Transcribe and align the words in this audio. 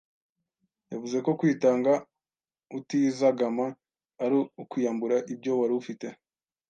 yavuze 0.91 1.17
ko 1.25 1.31
kwitanga 1.39 1.93
utizagama 2.77 3.65
ari 4.23 4.37
ukwiyambura 4.61 5.17
ibyo 5.33 5.51
wari 5.59 5.73
ufite 5.81 6.07